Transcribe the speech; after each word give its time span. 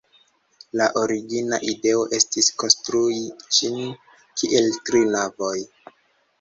La 0.79 0.87
origina 1.01 1.59
ideo 1.73 2.01
estis 2.21 2.49
konstrui 2.63 3.21
ĝin 3.59 3.79
kiel 4.17 4.73
tri 4.91 5.07
navoj. 5.15 5.57